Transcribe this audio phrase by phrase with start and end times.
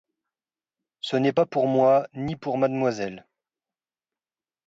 [1.01, 3.27] Ce n'est pas pour moi ni pour mademoiselle.